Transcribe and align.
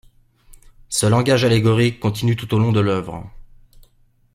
Ce 0.89 1.05
langage 1.05 1.43
allégorique 1.45 1.99
continue 1.99 2.35
tout 2.35 2.55
au 2.55 2.57
long 2.57 2.71
de 2.71 2.79
l’œuvre. 2.79 3.29